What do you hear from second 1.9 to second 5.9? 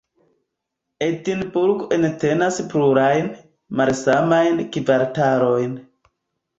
entenas plurajn, malsamajn kvartalojn.